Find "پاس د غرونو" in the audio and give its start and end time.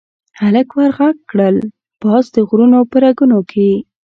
2.01-2.79